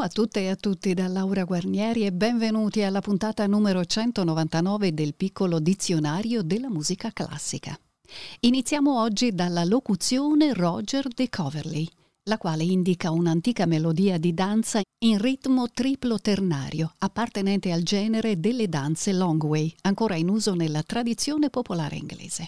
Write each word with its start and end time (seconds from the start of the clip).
Buongiorno 0.00 0.22
a 0.22 0.24
tutte 0.24 0.40
e 0.40 0.48
a 0.48 0.56
tutti 0.56 0.94
da 0.94 1.08
Laura 1.08 1.44
Guarnieri 1.44 2.06
e 2.06 2.12
benvenuti 2.12 2.80
alla 2.80 3.00
puntata 3.00 3.46
numero 3.46 3.84
199 3.84 4.94
del 4.94 5.14
piccolo 5.14 5.60
dizionario 5.60 6.42
della 6.42 6.70
musica 6.70 7.12
classica. 7.12 7.78
Iniziamo 8.40 8.98
oggi 8.98 9.34
dalla 9.34 9.62
locuzione 9.64 10.54
Roger 10.54 11.06
de 11.08 11.28
Coverley, 11.28 11.86
la 12.30 12.38
quale 12.38 12.64
indica 12.64 13.10
un'antica 13.10 13.66
melodia 13.66 14.16
di 14.16 14.32
danza 14.32 14.80
in 15.04 15.18
ritmo 15.18 15.68
triplo 15.68 16.18
ternario, 16.18 16.94
appartenente 16.96 17.70
al 17.70 17.82
genere 17.82 18.40
delle 18.40 18.70
danze 18.70 19.12
long 19.12 19.42
way, 19.42 19.70
ancora 19.82 20.14
in 20.14 20.30
uso 20.30 20.54
nella 20.54 20.82
tradizione 20.82 21.50
popolare 21.50 21.96
inglese. 21.96 22.46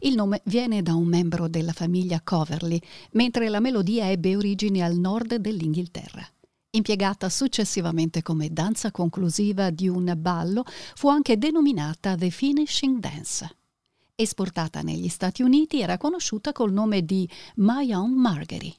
Il 0.00 0.16
nome 0.16 0.40
viene 0.46 0.82
da 0.82 0.96
un 0.96 1.06
membro 1.06 1.46
della 1.46 1.72
famiglia 1.72 2.20
Coverley, 2.24 2.80
mentre 3.12 3.48
la 3.48 3.60
melodia 3.60 4.10
ebbe 4.10 4.34
origine 4.34 4.82
al 4.82 4.96
nord 4.96 5.36
dell'Inghilterra. 5.36 6.28
Impiegata 6.70 7.30
successivamente 7.30 8.20
come 8.20 8.52
danza 8.52 8.90
conclusiva 8.90 9.70
di 9.70 9.88
un 9.88 10.12
ballo, 10.18 10.64
fu 10.66 11.08
anche 11.08 11.38
denominata 11.38 12.14
The 12.14 12.28
Finishing 12.28 12.98
Dance. 12.98 13.56
Esportata 14.14 14.82
negli 14.82 15.08
Stati 15.08 15.42
Uniti, 15.42 15.80
era 15.80 15.96
conosciuta 15.96 16.52
col 16.52 16.72
nome 16.72 17.06
di 17.06 17.26
My 17.54 17.90
Own 17.94 18.12
Margery. 18.12 18.76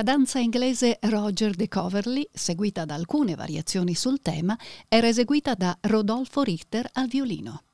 La 0.00 0.12
danza 0.12 0.38
inglese 0.38 0.96
Roger 0.98 1.54
de 1.54 1.68
Coverley, 1.68 2.26
seguita 2.32 2.86
da 2.86 2.94
alcune 2.94 3.34
variazioni 3.34 3.94
sul 3.94 4.22
tema, 4.22 4.58
era 4.88 5.06
eseguita 5.06 5.52
da 5.52 5.76
Rodolfo 5.78 6.42
Richter 6.42 6.88
al 6.94 7.06
violino. 7.06 7.64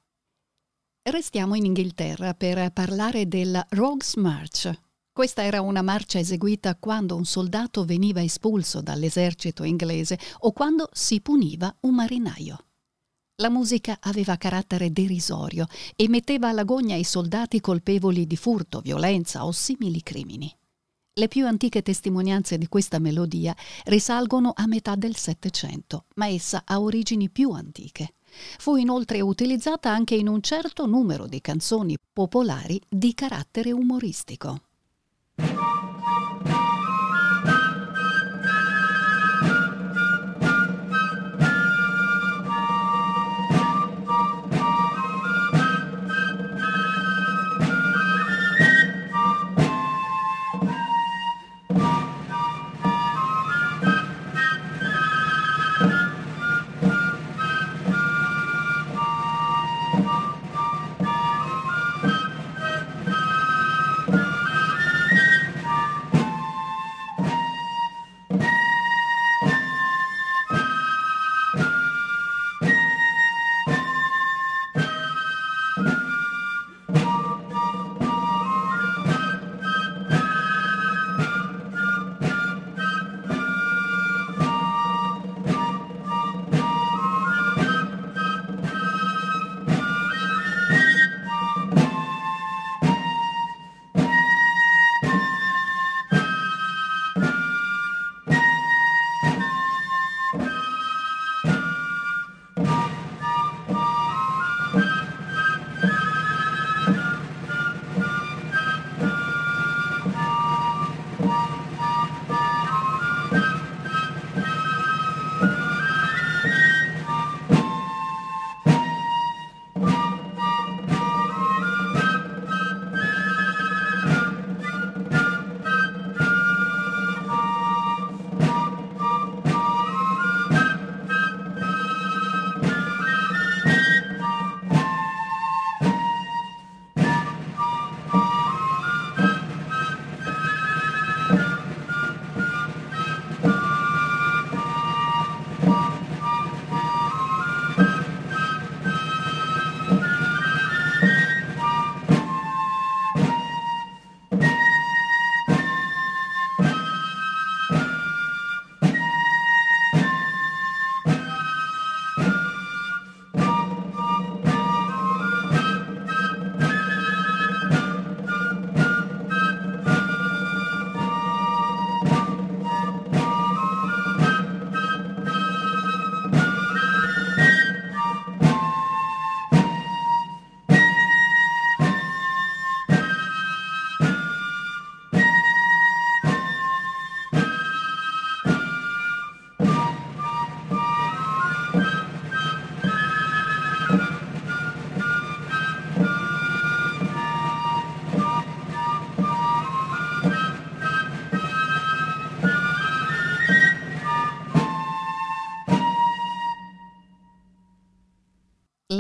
Restiamo 1.08 1.54
in 1.54 1.66
Inghilterra 1.66 2.34
per 2.34 2.72
parlare 2.72 3.28
della 3.28 3.64
Rogues 3.68 4.16
March. 4.16 4.76
Questa 5.12 5.44
era 5.44 5.60
una 5.60 5.82
marcia 5.82 6.18
eseguita 6.18 6.74
quando 6.74 7.14
un 7.14 7.24
soldato 7.24 7.84
veniva 7.84 8.20
espulso 8.20 8.80
dall'esercito 8.80 9.62
inglese 9.62 10.18
o 10.38 10.50
quando 10.50 10.88
si 10.92 11.20
puniva 11.20 11.72
un 11.82 11.94
marinaio. 11.94 12.58
La 13.36 13.50
musica 13.50 13.98
aveva 14.00 14.36
carattere 14.36 14.90
derisorio 14.90 15.68
e 15.94 16.08
metteva 16.08 16.48
alla 16.48 16.64
gogna 16.64 16.96
i 16.96 17.04
soldati 17.04 17.60
colpevoli 17.60 18.26
di 18.26 18.36
furto, 18.36 18.80
violenza 18.80 19.46
o 19.46 19.52
simili 19.52 20.02
crimini. 20.02 20.52
Le 21.18 21.28
più 21.28 21.46
antiche 21.46 21.80
testimonianze 21.80 22.58
di 22.58 22.68
questa 22.68 22.98
melodia 22.98 23.56
risalgono 23.86 24.52
a 24.54 24.66
metà 24.66 24.96
del 24.96 25.16
Settecento, 25.16 26.04
ma 26.16 26.28
essa 26.28 26.64
ha 26.66 26.78
origini 26.78 27.30
più 27.30 27.52
antiche. 27.52 28.16
Fu 28.58 28.76
inoltre 28.76 29.22
utilizzata 29.22 29.90
anche 29.90 30.14
in 30.14 30.28
un 30.28 30.42
certo 30.42 30.84
numero 30.84 31.26
di 31.26 31.40
canzoni 31.40 31.96
popolari 32.12 32.78
di 32.86 33.14
carattere 33.14 33.72
umoristico. 33.72 34.60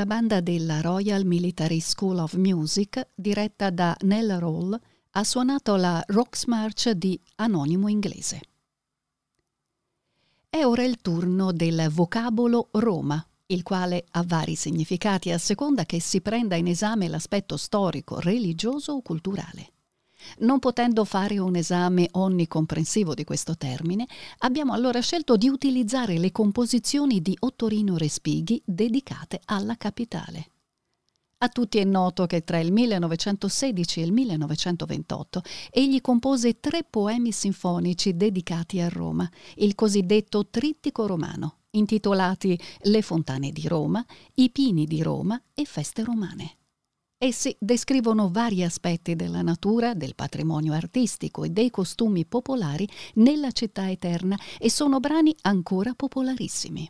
Banda 0.06 0.40
della 0.40 0.80
Royal 0.80 1.26
Military 1.26 1.80
School 1.80 2.18
of 2.18 2.34
Music, 2.34 3.08
diretta 3.14 3.68
da 3.68 3.94
Nell 4.02 4.38
Roll, 4.38 4.80
ha 5.10 5.24
suonato 5.24 5.76
la 5.76 6.02
Rocks 6.06 6.44
March 6.46 6.90
di 6.92 7.20
Anonimo 7.36 7.88
Inglese. 7.88 8.40
È 10.48 10.64
ora 10.64 10.84
il 10.84 11.02
turno 11.02 11.52
del 11.52 11.88
vocabolo 11.90 12.68
Roma, 12.72 13.22
il 13.46 13.62
quale 13.62 14.06
ha 14.12 14.22
vari 14.24 14.54
significati 14.54 15.30
a 15.30 15.38
seconda 15.38 15.84
che 15.84 16.00
si 16.00 16.20
prenda 16.20 16.54
in 16.54 16.68
esame 16.68 17.08
l'aspetto 17.08 17.56
storico, 17.56 18.20
religioso 18.20 18.92
o 18.92 19.02
culturale. 19.02 19.72
Non 20.38 20.58
potendo 20.58 21.04
fare 21.04 21.38
un 21.38 21.56
esame 21.56 22.08
onnicomprensivo 22.10 23.14
di 23.14 23.24
questo 23.24 23.56
termine, 23.56 24.06
abbiamo 24.38 24.72
allora 24.72 25.00
scelto 25.00 25.36
di 25.36 25.48
utilizzare 25.48 26.18
le 26.18 26.32
composizioni 26.32 27.20
di 27.20 27.36
Ottorino 27.38 27.96
Respighi 27.96 28.60
dedicate 28.64 29.40
alla 29.46 29.76
capitale. 29.76 30.50
A 31.38 31.48
tutti 31.48 31.76
è 31.76 31.84
noto 31.84 32.24
che 32.24 32.44
tra 32.44 32.58
il 32.58 32.72
1916 32.72 34.00
e 34.00 34.04
il 34.04 34.12
1928 34.12 35.42
egli 35.70 36.00
compose 36.00 36.60
tre 36.60 36.82
poemi 36.82 37.30
sinfonici 37.30 38.16
dedicati 38.16 38.80
a 38.80 38.88
Roma, 38.88 39.30
il 39.56 39.74
cosiddetto 39.74 40.46
Trittico 40.48 41.06
romano, 41.06 41.58
intitolati 41.72 42.58
Le 42.84 43.02
fontane 43.02 43.50
di 43.50 43.68
Roma, 43.68 44.04
I 44.34 44.50
pini 44.50 44.86
di 44.86 45.02
Roma 45.02 45.40
e 45.52 45.66
Feste 45.66 46.04
romane. 46.04 46.56
Essi 47.18 47.56
descrivono 47.58 48.28
vari 48.30 48.62
aspetti 48.62 49.16
della 49.16 49.40
natura, 49.40 49.94
del 49.94 50.14
patrimonio 50.14 50.74
artistico 50.74 51.44
e 51.44 51.48
dei 51.48 51.70
costumi 51.70 52.26
popolari 52.26 52.86
nella 53.14 53.52
città 53.52 53.90
eterna 53.90 54.38
e 54.58 54.68
sono 54.68 55.00
brani 55.00 55.34
ancora 55.40 55.94
popolarissimi. 55.94 56.86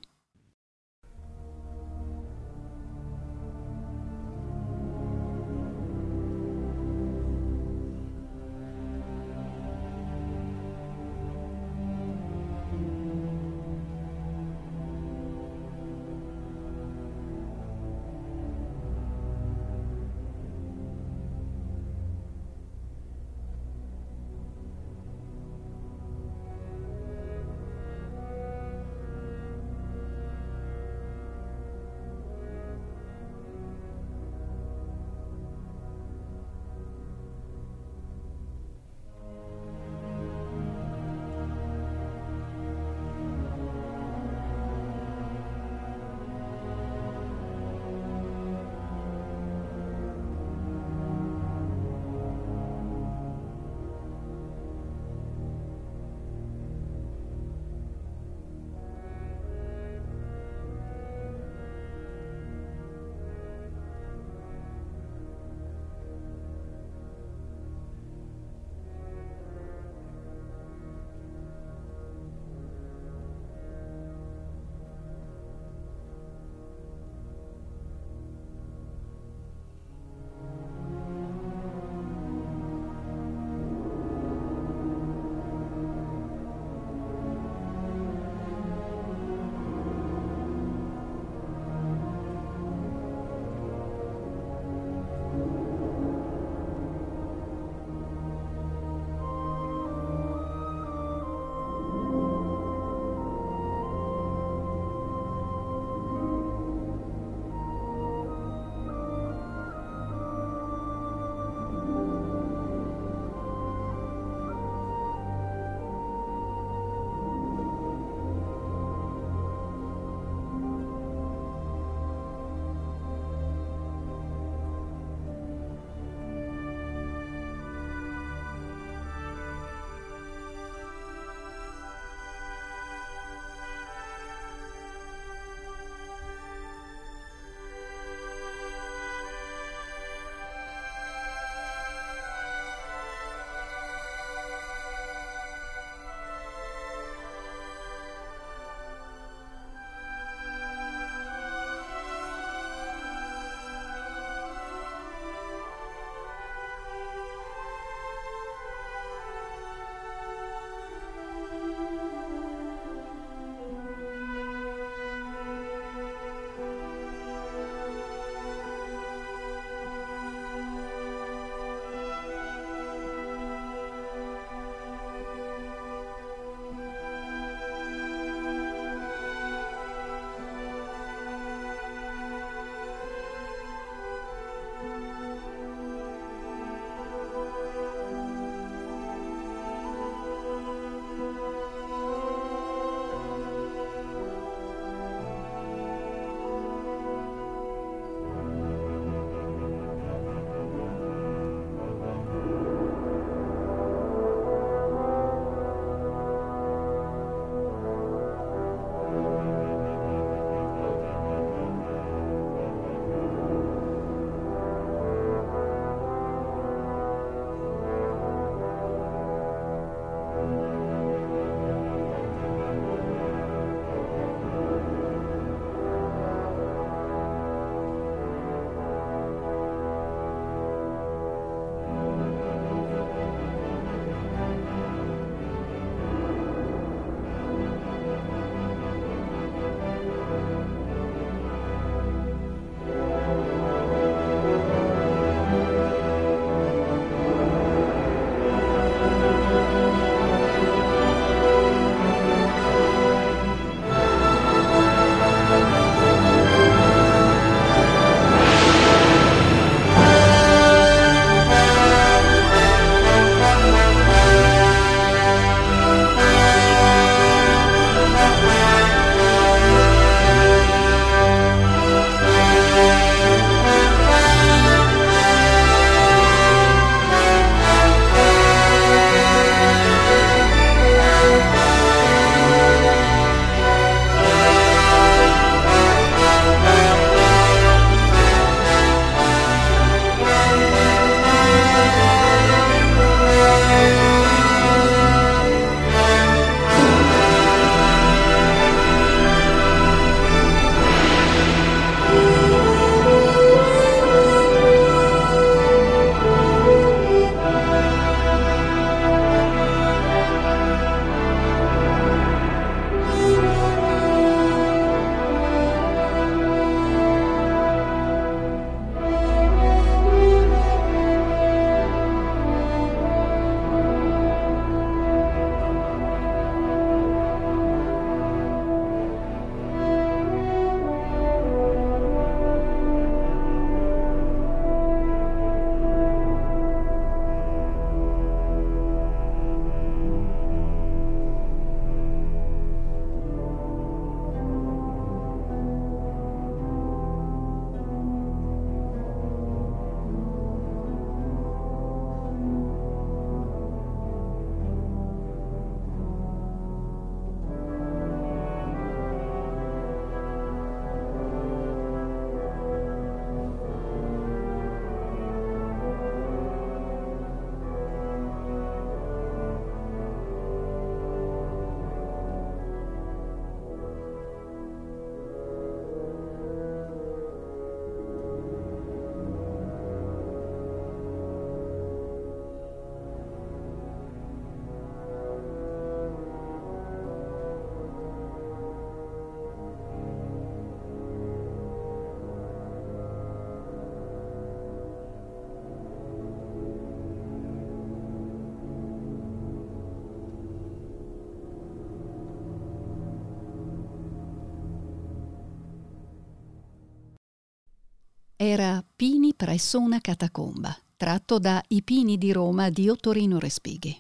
Era 408.36 408.84
Pini 408.94 409.34
presso 409.34 409.80
una 409.80 409.98
catacomba, 410.00 410.76
tratto 410.96 411.38
da 411.38 411.62
I 411.68 411.82
Pini 411.82 412.18
di 412.18 412.32
Roma 412.32 412.68
di 412.68 412.88
Ottorino 412.88 413.38
Respighi. 413.38 413.98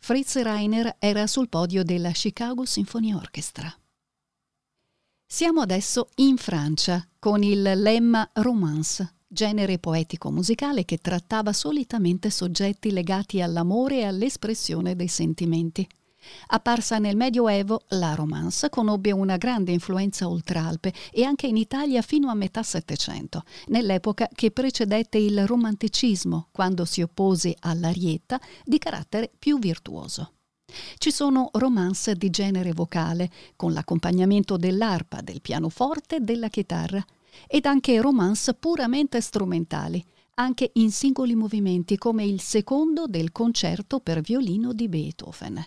Fritz 0.00 0.36
Reiner 0.42 0.96
era 0.98 1.26
sul 1.28 1.48
podio 1.48 1.84
della 1.84 2.10
Chicago 2.10 2.64
Symphony 2.64 3.12
Orchestra. 3.12 3.72
Siamo 5.24 5.60
adesso 5.60 6.08
in 6.16 6.38
Francia 6.38 7.06
con 7.20 7.42
il 7.44 7.62
lemma 7.62 8.28
romance, 8.34 9.16
genere 9.28 9.78
poetico-musicale 9.78 10.84
che 10.84 10.98
trattava 10.98 11.52
solitamente 11.52 12.30
soggetti 12.30 12.90
legati 12.90 13.40
all'amore 13.40 13.98
e 13.98 14.04
all'espressione 14.04 14.96
dei 14.96 15.08
sentimenti. 15.08 15.86
Apparsa 16.48 16.98
nel 16.98 17.16
Medioevo, 17.16 17.82
la 17.88 18.14
romance 18.14 18.68
conobbe 18.68 19.12
una 19.12 19.36
grande 19.36 19.72
influenza 19.72 20.28
oltralpe 20.28 20.92
e 21.10 21.24
anche 21.24 21.46
in 21.46 21.56
Italia 21.56 22.02
fino 22.02 22.30
a 22.30 22.34
metà 22.34 22.62
Settecento, 22.62 23.44
nell'epoca 23.66 24.28
che 24.32 24.50
precedette 24.50 25.18
il 25.18 25.46
romanticismo, 25.46 26.48
quando 26.50 26.84
si 26.84 27.02
oppose 27.02 27.54
all'arietta 27.58 28.40
di 28.64 28.78
carattere 28.78 29.30
più 29.38 29.58
virtuoso. 29.58 30.32
Ci 30.98 31.10
sono 31.10 31.48
romance 31.52 32.14
di 32.14 32.30
genere 32.30 32.72
vocale, 32.72 33.30
con 33.56 33.72
l'accompagnamento 33.72 34.56
dell'arpa, 34.56 35.20
del 35.22 35.40
pianoforte 35.40 36.16
e 36.16 36.20
della 36.20 36.48
chitarra, 36.48 37.04
ed 37.46 37.64
anche 37.66 38.00
romance 38.00 38.54
puramente 38.54 39.20
strumentali, 39.20 40.04
anche 40.34 40.70
in 40.74 40.90
singoli 40.92 41.34
movimenti 41.34 41.96
come 41.96 42.24
il 42.24 42.40
secondo 42.40 43.06
del 43.06 43.32
concerto 43.32 44.00
per 44.00 44.20
violino 44.20 44.72
di 44.72 44.88
Beethoven. 44.88 45.64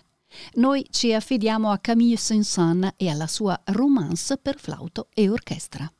Noi 0.54 0.86
ci 0.90 1.12
affidiamo 1.12 1.70
a 1.70 1.78
Camille 1.78 2.16
Saint-Saëns 2.16 2.92
e 2.96 3.08
alla 3.08 3.26
sua 3.26 3.60
romance 3.66 4.36
per 4.36 4.58
flauto 4.58 5.08
e 5.14 5.28
orchestra. 5.28 5.92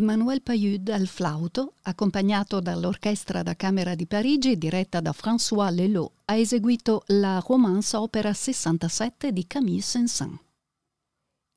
Emmanuel 0.00 0.40
Payud 0.40 0.88
al 0.88 1.06
flauto, 1.06 1.74
accompagnato 1.82 2.60
dall'Orchestra 2.60 3.42
da 3.42 3.54
Camera 3.54 3.94
di 3.94 4.06
Parigi 4.06 4.56
diretta 4.56 5.00
da 5.00 5.12
François 5.12 5.70
Lelot, 5.70 6.12
ha 6.24 6.36
eseguito 6.36 7.02
la 7.08 7.42
Romance 7.46 7.94
Opera 7.98 8.32
67 8.32 9.30
di 9.30 9.46
Camille 9.46 9.82
Saint-Saëns. 9.82 10.38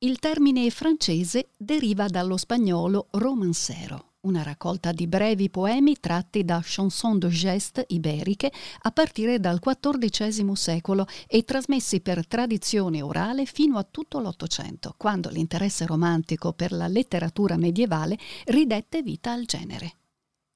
Il 0.00 0.18
termine 0.18 0.68
francese 0.68 1.52
deriva 1.56 2.06
dallo 2.08 2.36
spagnolo 2.36 3.06
romancero, 3.12 4.12
una 4.24 4.42
raccolta 4.42 4.92
di 4.92 5.06
brevi 5.06 5.50
poemi 5.50 5.98
tratti 5.98 6.44
da 6.44 6.60
chanson 6.62 7.18
de 7.18 7.28
geste 7.28 7.84
iberiche 7.88 8.52
a 8.82 8.90
partire 8.90 9.40
dal 9.40 9.60
XIV 9.60 10.52
secolo 10.52 11.06
e 11.26 11.44
trasmessi 11.44 12.00
per 12.00 12.26
tradizione 12.26 13.02
orale 13.02 13.46
fino 13.46 13.78
a 13.78 13.86
tutto 13.90 14.20
l'Ottocento, 14.20 14.94
quando 14.96 15.30
l'interesse 15.30 15.86
romantico 15.86 16.52
per 16.52 16.72
la 16.72 16.88
letteratura 16.88 17.56
medievale 17.56 18.18
ridette 18.46 19.02
vita 19.02 19.32
al 19.32 19.44
genere. 19.44 19.96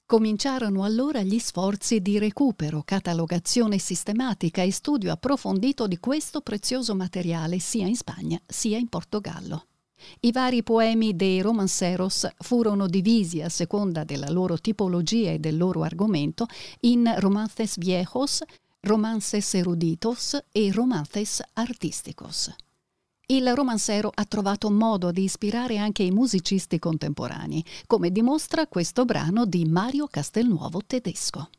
Cominciarono 0.06 0.84
allora 0.84 1.20
gli 1.20 1.38
sforzi 1.38 2.00
di 2.00 2.18
recupero, 2.18 2.82
catalogazione 2.82 3.76
sistematica 3.76 4.62
e 4.62 4.72
studio 4.72 5.12
approfondito 5.12 5.86
di 5.86 5.98
questo 5.98 6.40
prezioso 6.40 6.94
materiale 6.94 7.58
sia 7.58 7.86
in 7.86 7.96
Spagna 7.96 8.40
sia 8.46 8.78
in 8.78 8.88
Portogallo. 8.88 9.67
I 10.20 10.32
vari 10.32 10.62
poemi 10.62 11.14
dei 11.14 11.40
romanceros 11.40 12.28
furono 12.38 12.86
divisi 12.86 13.42
a 13.42 13.48
seconda 13.48 14.04
della 14.04 14.30
loro 14.30 14.58
tipologia 14.58 15.30
e 15.30 15.38
del 15.38 15.56
loro 15.56 15.82
argomento 15.82 16.46
in 16.80 17.12
romances 17.18 17.78
viejos, 17.78 18.42
romances 18.80 19.54
eruditos 19.54 20.38
e 20.52 20.70
romances 20.72 21.42
artísticos. 21.54 22.54
Il 23.30 23.54
romancero 23.54 24.10
ha 24.14 24.24
trovato 24.24 24.70
modo 24.70 25.10
di 25.10 25.24
ispirare 25.24 25.76
anche 25.76 26.02
i 26.02 26.10
musicisti 26.10 26.78
contemporanei, 26.78 27.62
come 27.86 28.10
dimostra 28.10 28.66
questo 28.66 29.04
brano 29.04 29.44
di 29.44 29.66
Mario 29.66 30.06
Castelnuovo 30.06 30.80
tedesco. 30.86 31.50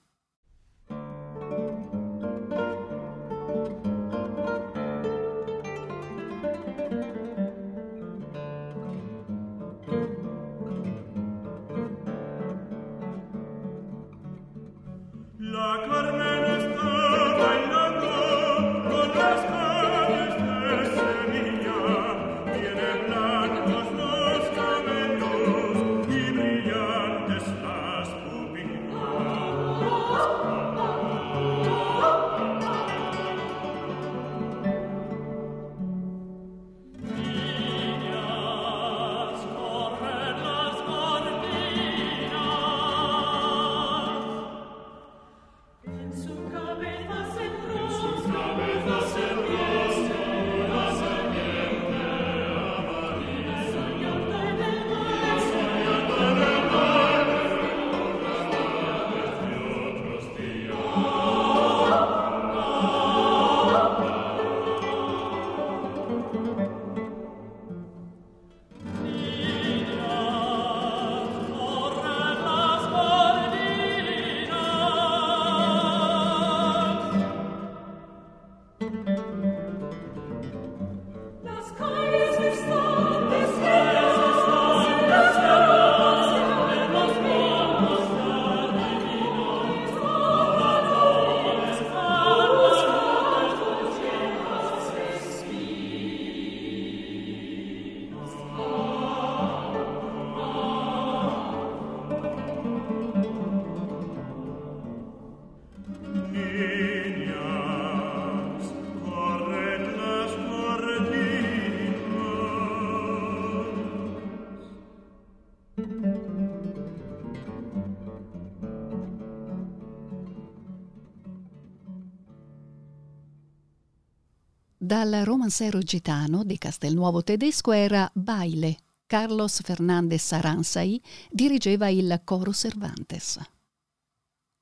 Dal 124.99 125.23
romancero 125.23 125.79
gitano 125.79 126.43
di 126.43 126.57
Castelnuovo 126.57 127.23
tedesco 127.23 127.71
era 127.71 128.11
Baile. 128.13 128.79
Carlos 129.07 129.61
Fernández 129.61 130.33
Aransai 130.33 131.01
dirigeva 131.31 131.87
il 131.87 132.19
coro 132.25 132.51
Cervantes. 132.51 133.39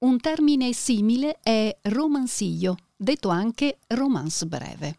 Un 0.06 0.20
termine 0.20 0.74
simile 0.74 1.40
è 1.42 1.76
romansillo, 1.82 2.78
detto 2.96 3.30
anche 3.30 3.80
romance 3.88 4.46
breve. 4.46 4.98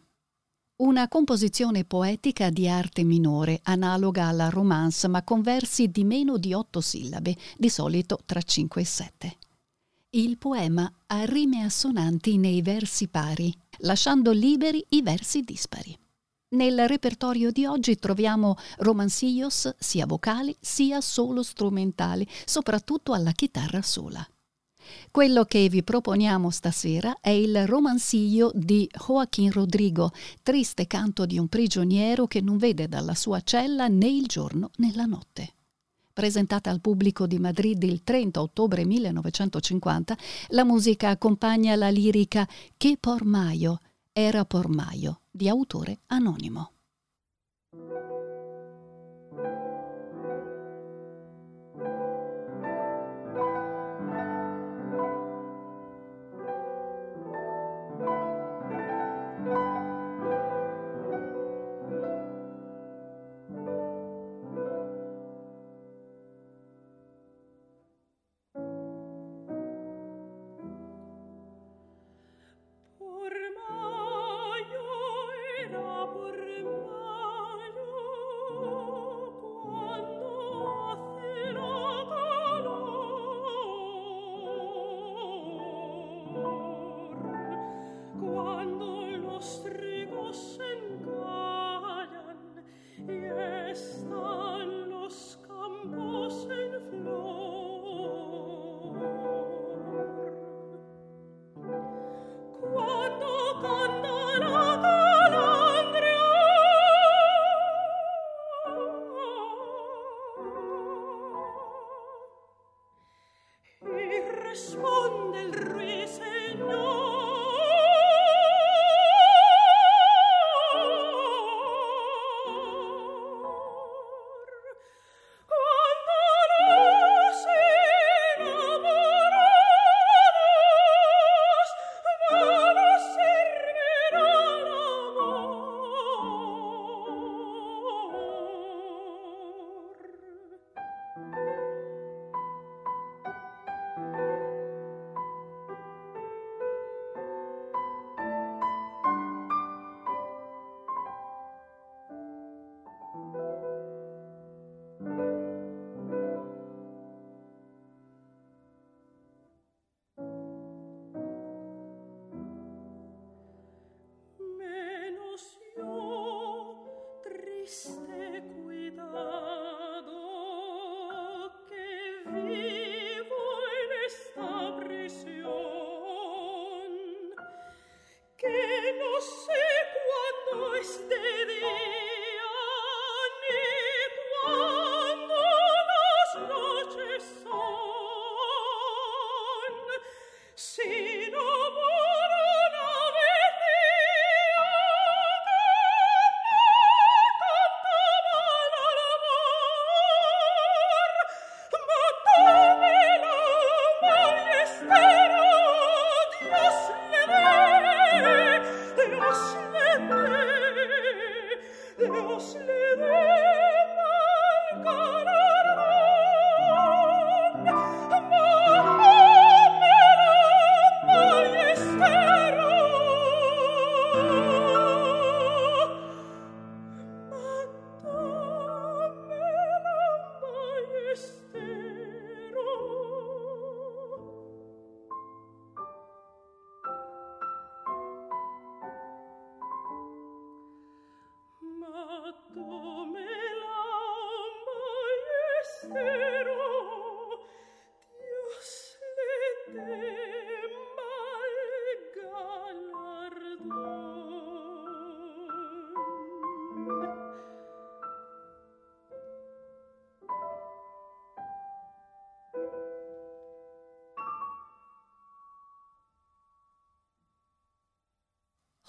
Una 0.79 1.07
composizione 1.07 1.85
poetica 1.85 2.51
di 2.51 2.68
arte 2.68 3.05
minore, 3.05 3.61
analoga 3.62 4.27
alla 4.27 4.48
romance, 4.48 5.07
ma 5.07 5.22
con 5.22 5.42
versi 5.42 5.87
di 5.87 6.03
meno 6.03 6.37
di 6.37 6.53
otto 6.53 6.81
sillabe, 6.81 7.37
di 7.57 7.68
solito 7.68 8.18
tra 8.27 8.42
cinque 8.42 8.81
e 8.81 8.85
sette. 8.85 9.37
Il 10.11 10.38
poema 10.38 10.90
ha 11.09 11.25
rime 11.27 11.64
assonanti 11.64 12.38
nei 12.38 12.62
versi 12.62 13.09
pari, 13.09 13.55
lasciando 13.81 14.31
liberi 14.31 14.83
i 14.90 15.03
versi 15.03 15.42
dispari. 15.42 15.94
Nel 16.55 16.88
repertorio 16.88 17.51
di 17.51 17.66
oggi 17.66 17.94
troviamo 17.97 18.57
romansillos 18.79 19.75
sia 19.79 20.07
vocali 20.07 20.57
sia 20.59 21.03
solo 21.03 21.42
strumentali, 21.42 22.27
soprattutto 22.47 23.12
alla 23.12 23.33
chitarra 23.33 23.83
sola. 23.83 24.27
Quello 25.11 25.44
che 25.44 25.68
vi 25.68 25.83
proponiamo 25.83 26.49
stasera 26.49 27.18
è 27.21 27.29
il 27.29 27.66
romansillo 27.66 28.51
di 28.55 28.88
Joaquín 28.90 29.53
Rodrigo, 29.53 30.12
triste 30.42 30.87
canto 30.87 31.27
di 31.27 31.38
un 31.38 31.49
prigioniero 31.49 32.27
che 32.27 32.40
non 32.40 32.57
vede 32.57 32.88
dalla 32.88 33.14
sua 33.14 33.42
cella 33.42 33.88
né 33.88 34.09
il 34.09 34.25
giorno 34.25 34.71
né 34.77 34.90
la 34.94 35.05
notte 35.05 35.53
presentata 36.18 36.68
al 36.68 36.81
pubblico 36.81 37.28
di 37.28 37.38
Madrid 37.38 37.81
il 37.85 38.02
30 38.02 38.40
ottobre 38.40 38.85
1950, 38.85 40.16
la 40.48 40.64
musica 40.64 41.11
accompagna 41.11 41.76
la 41.76 41.90
lirica 41.90 42.44
Che 42.76 42.96
por 42.98 43.24
Maio, 43.24 43.78
era 44.12 44.44
por 44.44 44.68
Maio, 44.68 45.20
di 45.31 45.48
autore 45.48 46.00
anonimo. 46.07 46.72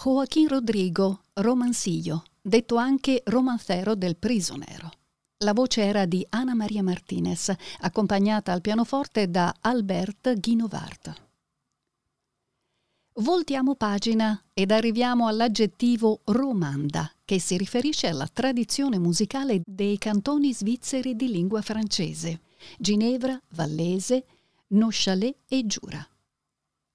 Joaquín 0.02 0.48
Rodrigo 0.48 1.24
Romancillo, 1.34 2.24
detto 2.42 2.78
anche 2.78 3.22
romanzero 3.26 3.96
del 3.96 4.16
Prisonero. 4.16 4.90
La 5.40 5.52
voce 5.52 5.82
era 5.82 6.06
di 6.06 6.26
Ana 6.30 6.56
Maria 6.56 6.82
Martinez, 6.82 7.54
accompagnata 7.80 8.54
al 8.54 8.62
pianoforte 8.62 9.30
da 9.30 9.54
Albert 9.60 10.40
Guinovart. 10.40 11.14
Voltiamo 13.16 13.76
pagina 13.76 14.42
ed 14.54 14.72
arriviamo 14.72 15.28
all'aggettivo 15.28 16.22
romanda, 16.24 17.12
che 17.26 17.42
si 17.42 17.58
riferisce 17.58 18.08
alla 18.08 18.30
tradizione 18.32 18.98
musicale 19.00 19.62
dei 19.66 19.98
cantoni 19.98 20.54
svizzeri 20.54 21.18
di 21.18 21.30
lingua 21.30 21.62
francese, 21.62 22.40
Ginevra, 22.78 23.38
Vallese, 23.50 24.26
Nochalet 24.68 25.36
e 25.50 25.66
Giura. 25.66 26.08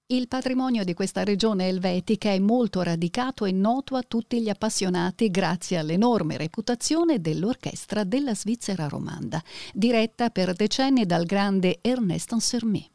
Il 0.09 0.29
patrimonio 0.29 0.85
di 0.85 0.93
questa 0.93 1.25
regione 1.25 1.67
elvetica 1.67 2.29
è 2.29 2.39
molto 2.39 2.83
radicato 2.83 3.47
e 3.47 3.53
noto 3.53 3.97
a 3.97 4.03
tutti 4.03 4.43
gli 4.43 4.51
appassionati 4.51 5.31
grazie 5.31 5.79
all'enorme 5.79 6.37
reputazione 6.37 7.23
dell'orchestra 7.23 8.05
della 8.05 8.35
Svizzera 8.35 8.87
romanda, 8.87 9.43
diretta 9.73 10.29
per 10.29 10.53
decenni 10.53 11.07
dal 11.07 11.25
grande 11.25 11.79
Ernest 11.81 12.31
Ansermet. 12.35 12.91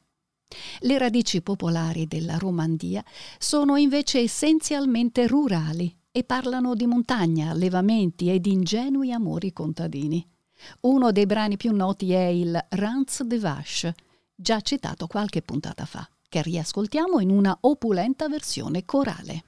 Le 0.81 0.97
radici 0.99 1.41
popolari 1.41 2.05
della 2.05 2.37
Romandia 2.37 3.03
sono 3.39 3.75
invece 3.75 4.19
essenzialmente 4.19 5.25
rurali 5.25 5.91
e 6.11 6.23
parlano 6.23 6.75
di 6.75 6.85
montagna, 6.85 7.49
allevamenti 7.49 8.29
ed 8.29 8.45
ingenui 8.45 9.11
amori 9.11 9.51
contadini. 9.51 10.23
Uno 10.81 11.11
dei 11.11 11.25
brani 11.25 11.57
più 11.57 11.73
noti 11.73 12.11
è 12.11 12.27
il 12.27 12.67
Ranz 12.69 13.23
de 13.23 13.39
Vache, 13.39 13.95
già 14.35 14.61
citato 14.61 15.07
qualche 15.07 15.41
puntata 15.41 15.85
fa 15.85 16.07
che 16.29 16.41
riascoltiamo 16.43 17.19
in 17.19 17.31
una 17.31 17.57
opulenta 17.59 18.29
versione 18.29 18.85
corale. 18.85 19.43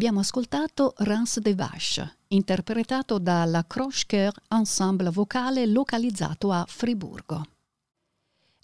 Abbiamo 0.00 0.20
ascoltato 0.20 0.94
Rance 0.96 1.42
de 1.42 1.54
Vache, 1.54 2.16
interpretato 2.28 3.18
dalla 3.18 3.66
Croche 3.66 4.32
Ensemble 4.48 5.10
Vocale 5.10 5.66
localizzato 5.66 6.50
a 6.52 6.64
Friburgo. 6.66 7.44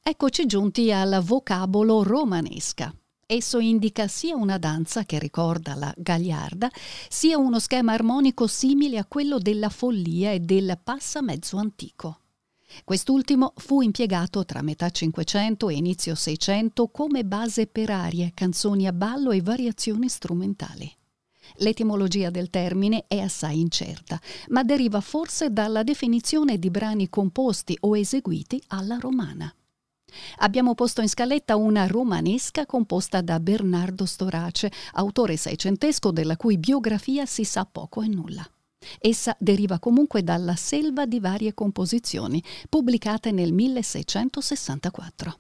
Eccoci 0.03 0.47
giunti 0.47 0.91
al 0.91 1.21
vocabolo 1.23 2.03
romanesca. 2.03 2.91
Esso 3.27 3.59
indica 3.59 4.09
sia 4.09 4.35
una 4.35 4.57
danza 4.57 5.05
che 5.05 5.19
ricorda 5.19 5.75
la 5.75 5.93
gagliarda, 5.95 6.71
sia 7.11 7.37
uno 7.37 7.59
schema 7.59 7.93
armonico 7.93 8.47
simile 8.47 8.97
a 8.97 9.05
quello 9.05 9.39
della 9.39 9.69
follia 9.69 10.33
e 10.33 10.41
del 10.41 10.79
passamezzo 10.83 11.59
antico. 11.59 12.21
Quest'ultimo 12.83 13.53
fu 13.57 13.83
impiegato 13.83 14.47
tra 14.47 14.63
metà 14.63 14.89
Cinquecento 14.89 15.69
e 15.69 15.75
inizio 15.75 16.15
Seicento 16.15 16.89
come 16.89 17.27
base 17.27 17.67
per 17.67 17.91
arie, 17.91 18.33
canzoni 18.33 18.87
a 18.87 18.93
ballo 18.95 19.33
e 19.33 19.43
variazioni 19.43 20.09
strumentali. 20.09 20.91
L'etimologia 21.57 22.31
del 22.31 22.51
termine 22.51 23.05
è 23.07 23.19
assai 23.19 23.61
incerta, 23.61 24.21
ma 24.49 24.63
deriva 24.63 25.01
forse 25.01 25.53
dalla 25.53 25.83
definizione 25.83 26.59
di 26.59 26.71
brani 26.71 27.09
composti 27.09 27.77
o 27.81 27.97
eseguiti 27.97 28.63
alla 28.69 28.99
romana. 28.99 29.53
Abbiamo 30.39 30.75
posto 30.75 31.01
in 31.01 31.09
scaletta 31.09 31.57
una 31.57 31.87
romanesca 31.87 32.67
composta 32.67 33.21
da 33.21 33.41
Bernardo 33.41 34.07
Storace, 34.07 34.71
autore 34.93 35.37
seicentesco 35.37 36.11
della 36.11 36.37
cui 36.37 36.59
biografia 36.59 37.27
si 37.27 37.45
sa 37.45 37.65
poco 37.65 38.03
e 38.03 38.09
nulla. 38.09 38.49
Essa 38.99 39.37
deriva 39.39 39.79
comunque 39.79 40.23
dalla 40.23 40.55
selva 40.55 41.07
di 41.07 41.19
varie 41.19 41.55
composizioni, 41.55 42.43
pubblicate 42.69 43.33
nel 43.33 43.53
1664. 43.53 45.37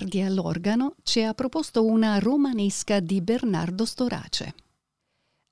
Vicardi 0.00 0.22
all'organo 0.22 0.94
ci 1.02 1.22
ha 1.22 1.34
proposto 1.34 1.84
una 1.84 2.18
romanesca 2.18 3.00
di 3.00 3.20
Bernardo 3.20 3.84
Storace. 3.84 4.54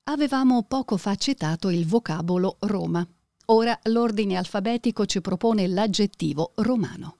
Avevamo 0.04 0.62
poco 0.62 0.96
fa 0.96 1.16
citato 1.16 1.68
il 1.68 1.86
vocabolo 1.86 2.56
Roma. 2.60 3.06
Ora 3.46 3.78
l'ordine 3.84 4.36
alfabetico 4.36 5.04
ci 5.04 5.20
propone 5.20 5.66
l'aggettivo 5.66 6.52
romano. 6.56 7.16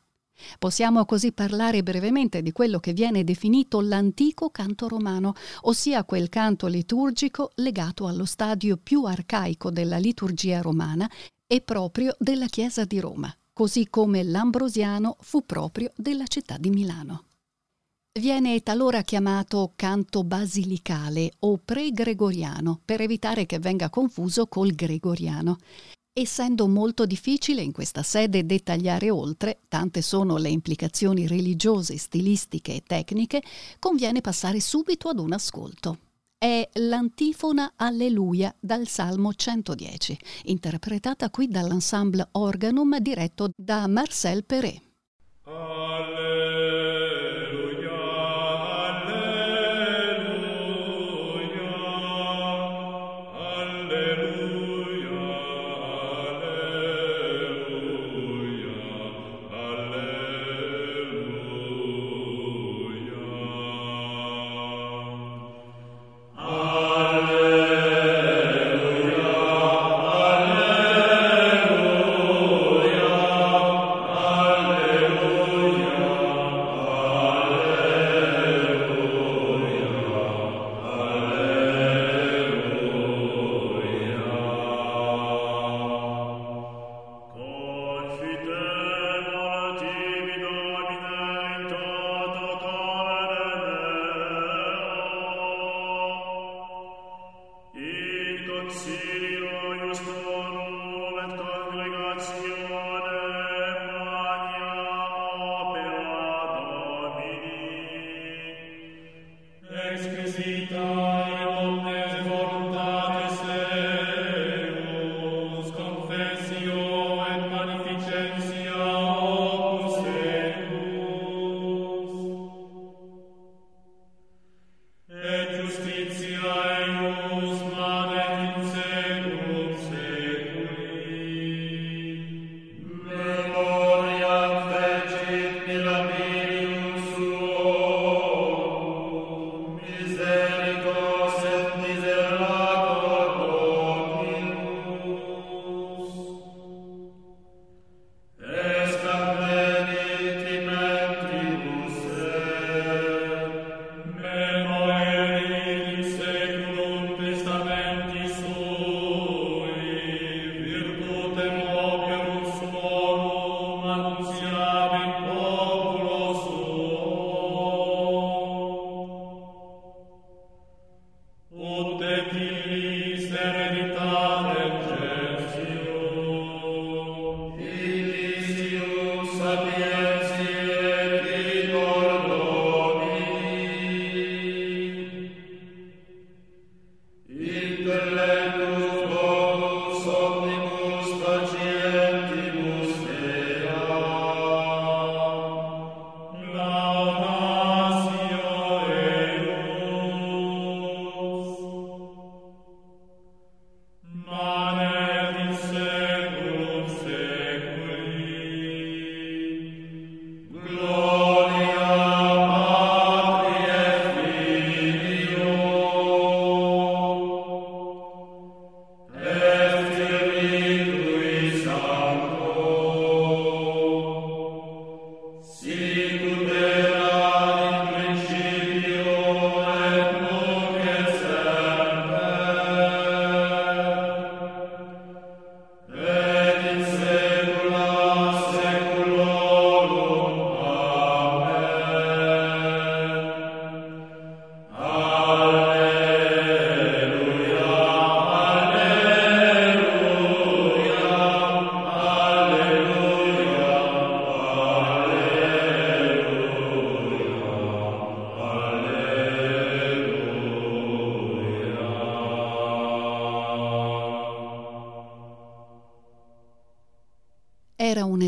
Possiamo 0.59 1.05
così 1.05 1.33
parlare 1.33 1.83
brevemente 1.83 2.41
di 2.41 2.51
quello 2.51 2.81
che 2.81 2.95
viene 2.95 3.25
definito 3.25 3.83
l'antico 3.83 4.49
canto 4.49 4.89
romano, 4.89 5.35
ossia 5.63 6.05
quel 6.05 6.31
canto 6.31 6.67
liturgico 6.67 7.51
legato 7.57 8.07
allo 8.07 8.25
stadio 8.25 8.79
più 8.79 9.05
arcaico 9.05 9.71
della 9.71 9.99
liturgia 9.99 10.63
romana 10.63 11.11
e 11.47 11.61
proprio 11.61 12.15
della 12.19 12.47
Chiesa 12.47 12.85
di 12.85 13.01
Roma, 13.01 13.35
così 13.59 13.89
come 13.89 14.23
l'ambrosiano 14.23 15.17
fu 15.19 15.45
proprio 15.45 15.91
della 15.97 16.29
città 16.29 16.59
di 16.59 16.71
Milano. 16.71 17.25
Viene 18.21 18.63
talora 18.63 19.03
chiamato 19.03 19.73
canto 19.75 20.23
basilicale 20.23 21.33
o 21.41 21.59
pre-gregoriano 21.65 22.81
per 22.85 23.01
evitare 23.01 23.47
che 23.47 23.59
venga 23.59 23.91
confuso 23.91 24.47
col 24.47 24.77
gregoriano. 24.77 25.59
Essendo 26.13 26.69
molto 26.69 27.05
difficile 27.05 27.61
in 27.61 27.73
questa 27.73 28.05
sede 28.05 28.47
dettagliare 28.47 29.11
oltre, 29.11 29.63
tante 29.67 30.03
sono 30.03 30.37
le 30.37 30.51
implicazioni 30.51 31.27
religiose, 31.27 31.99
stilistiche 31.99 32.77
e 32.77 32.83
tecniche, 32.87 33.43
conviene 33.81 34.21
passare 34.21 34.61
subito 34.61 35.09
ad 35.09 35.19
un 35.19 35.33
ascolto. 35.33 35.99
È 36.41 36.69
l'antifona 36.75 37.73
Alleluia 37.75 38.55
dal 38.61 38.87
Salmo 38.87 39.35
110, 39.35 40.17
interpretata 40.45 41.31
qui 41.31 41.49
dall'ensemble 41.49 42.29
Organum 42.31 42.97
diretto 42.99 43.49
da 43.57 43.89
Marcel 43.89 44.45
Perret. 44.45 44.81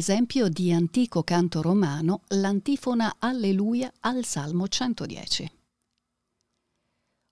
Esempio 0.00 0.48
di 0.48 0.72
antico 0.72 1.22
canto 1.22 1.60
romano 1.60 2.22
l'antifona 2.28 3.16
Alleluia 3.18 3.92
al 4.00 4.24
Salmo 4.24 4.66
110. 4.66 5.52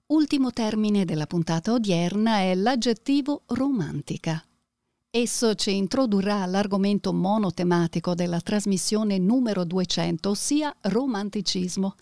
Ultimo 0.09 0.51
termine 0.51 1.03
della 1.03 1.25
puntata 1.25 1.73
odierna 1.73 2.41
è 2.41 2.53
l'aggettivo 2.53 3.41
romantica. 3.47 4.43
Esso 5.09 5.55
ci 5.55 5.75
introdurrà 5.75 6.43
all'argomento 6.43 7.11
monotematico 7.11 8.13
della 8.13 8.39
trasmissione 8.39 9.17
numero 9.17 9.63
200, 9.63 10.29
ossia 10.29 10.75
romanticismo. 10.81 11.95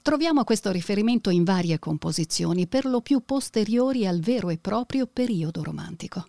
Troviamo 0.00 0.44
questo 0.44 0.70
riferimento 0.70 1.28
in 1.28 1.44
varie 1.44 1.78
composizioni, 1.78 2.66
per 2.66 2.86
lo 2.86 3.02
più 3.02 3.20
posteriori 3.22 4.06
al 4.06 4.20
vero 4.20 4.48
e 4.48 4.56
proprio 4.56 5.06
periodo 5.06 5.62
romantico. 5.62 6.26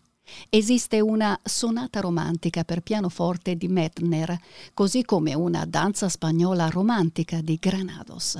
Esiste 0.49 0.99
una 0.99 1.39
sonata 1.43 1.99
romantica 1.99 2.63
per 2.63 2.81
pianoforte 2.81 3.55
di 3.55 3.67
Metner, 3.67 4.37
così 4.73 5.03
come 5.03 5.33
una 5.33 5.65
danza 5.65 6.09
spagnola 6.09 6.69
romantica 6.69 7.41
di 7.41 7.57
Granados. 7.59 8.37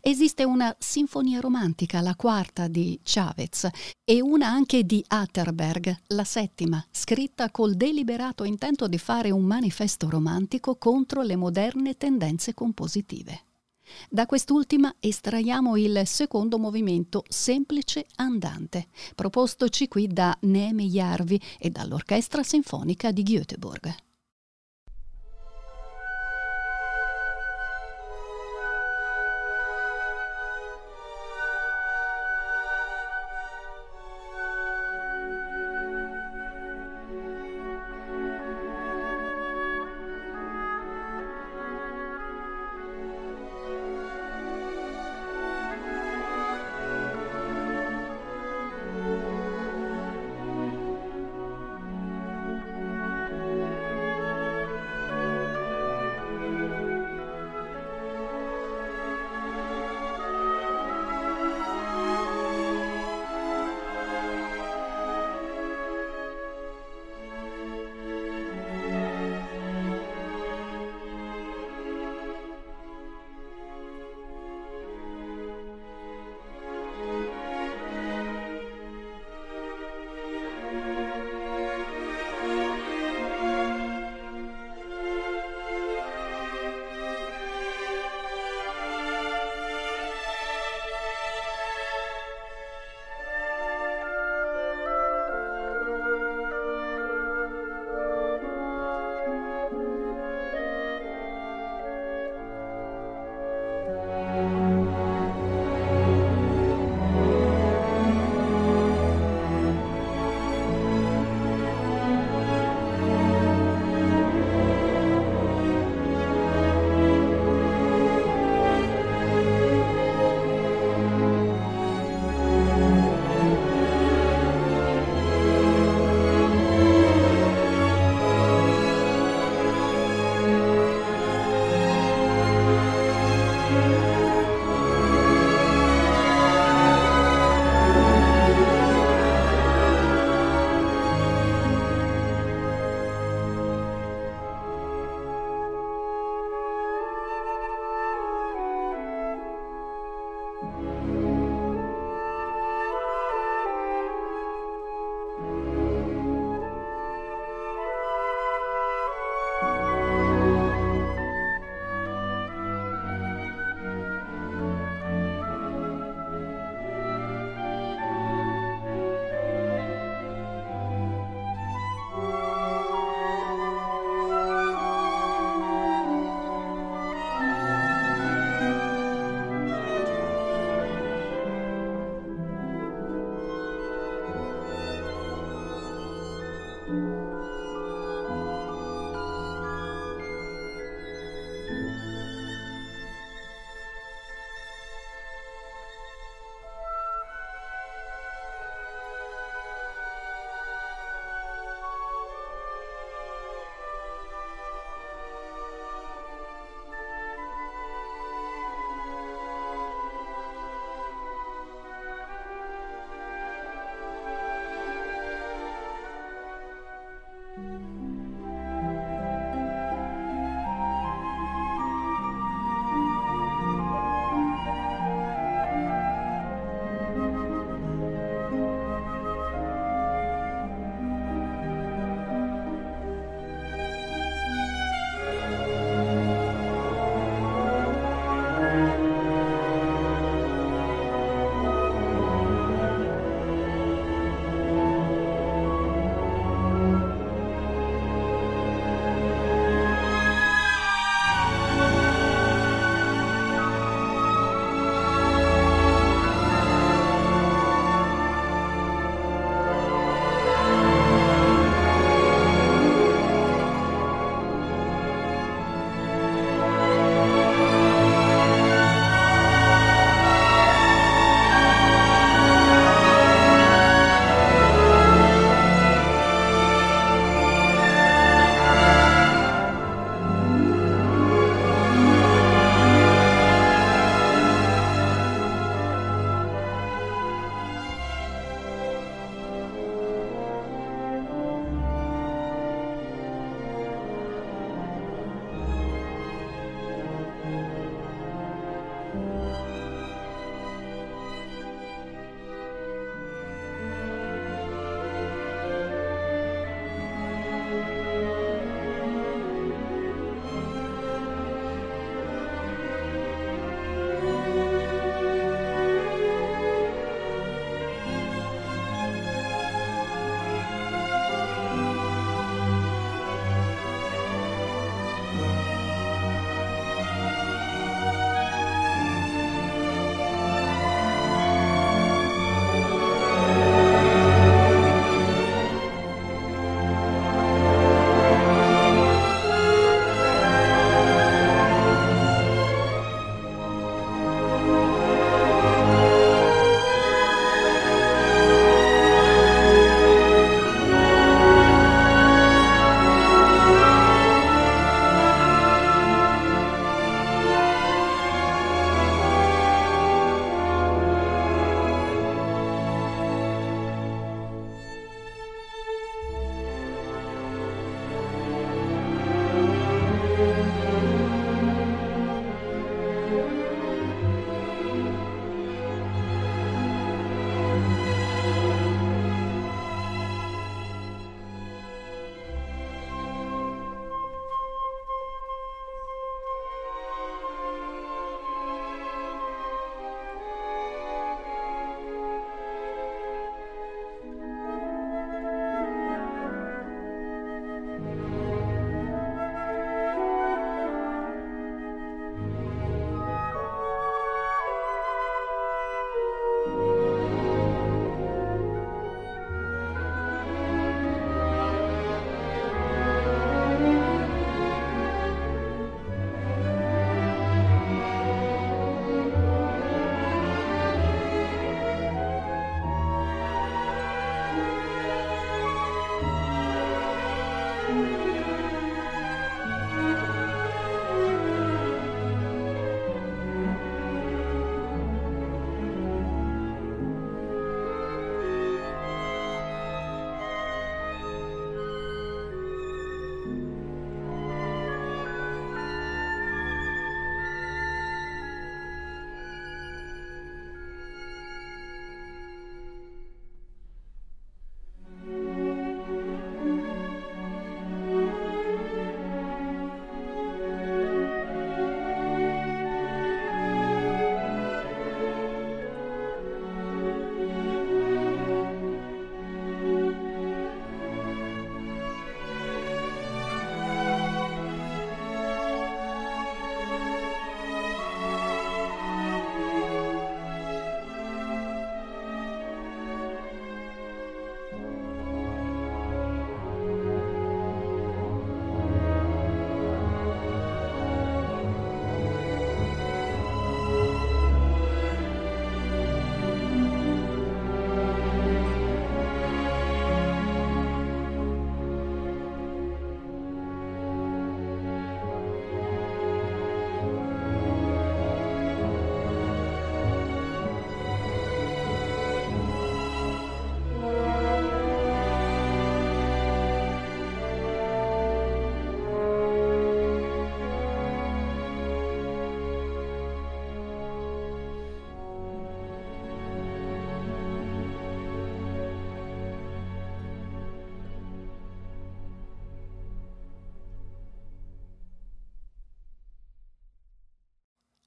Esiste 0.00 0.44
una 0.44 0.74
sinfonia 0.78 1.40
romantica, 1.40 2.00
la 2.00 2.16
quarta 2.16 2.66
di 2.66 2.98
Chavez, 3.02 3.68
e 4.04 4.20
una 4.20 4.48
anche 4.48 4.84
di 4.84 5.04
Atterberg, 5.06 6.02
la 6.08 6.24
settima, 6.24 6.84
scritta 6.90 7.50
col 7.50 7.74
deliberato 7.74 8.44
intento 8.44 8.88
di 8.88 8.98
fare 8.98 9.30
un 9.30 9.44
manifesto 9.44 10.08
romantico 10.08 10.76
contro 10.76 11.22
le 11.22 11.36
moderne 11.36 11.96
tendenze 11.96 12.54
compositive. 12.54 13.45
Da 14.08 14.26
quest'ultima 14.26 14.94
estraiamo 15.00 15.76
il 15.76 16.02
secondo 16.04 16.58
movimento 16.58 17.24
semplice 17.28 18.06
andante, 18.16 18.88
propostoci 19.14 19.88
qui 19.88 20.06
da 20.06 20.36
Neme 20.42 20.84
Jarvi 20.84 21.40
e 21.58 21.70
dall'Orchestra 21.70 22.42
Sinfonica 22.42 23.10
di 23.10 23.22
Göteborg. 23.22 24.05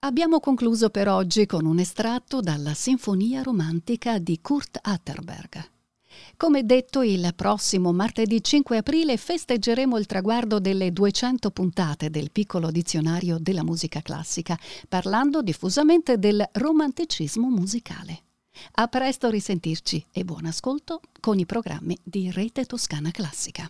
Abbiamo 0.09 0.39
concluso 0.39 0.89
per 0.89 1.07
oggi 1.07 1.45
con 1.45 1.67
un 1.67 1.77
estratto 1.77 2.41
dalla 2.41 2.73
Sinfonia 2.73 3.43
romantica 3.43 4.17
di 4.17 4.39
Kurt 4.41 4.79
Atterberg. 4.81 5.69
Come 6.35 6.65
detto, 6.65 7.03
il 7.03 7.31
prossimo 7.35 7.93
martedì 7.93 8.43
5 8.43 8.77
aprile 8.77 9.17
festeggeremo 9.17 9.99
il 9.99 10.07
traguardo 10.07 10.59
delle 10.59 10.91
200 10.91 11.51
puntate 11.51 12.09
del 12.09 12.31
piccolo 12.31 12.71
dizionario 12.71 13.37
della 13.39 13.63
musica 13.63 14.01
classica, 14.01 14.57
parlando 14.87 15.43
diffusamente 15.43 16.17
del 16.17 16.43
romanticismo 16.53 17.47
musicale. 17.47 18.23
A 18.77 18.87
presto 18.87 19.29
risentirci 19.29 20.03
e 20.11 20.25
buon 20.25 20.47
ascolto 20.47 21.01
con 21.19 21.37
i 21.37 21.45
programmi 21.45 21.95
di 22.01 22.31
Rete 22.31 22.65
Toscana 22.65 23.11
Classica. 23.11 23.69